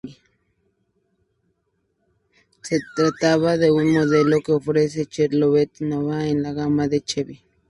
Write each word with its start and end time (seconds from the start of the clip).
Se 2.63 2.79
trataba 2.95 3.57
de 3.57 3.69
un 3.69 3.93
modelo 3.93 4.37
que 4.43 4.51
ofrecía 4.53 5.05
Chevrolet 5.05 5.77
Nova 5.81 6.27
en 6.27 6.41
la 6.41 6.53
gama 6.53 6.87
del 6.87 7.03
Chevy. 7.03 7.39